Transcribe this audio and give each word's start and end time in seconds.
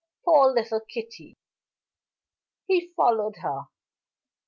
"Poor 0.25 0.51
little 0.51 0.79
Kitty!" 0.79 1.37
He 2.65 2.87
followed 2.97 3.35
her. 3.43 3.65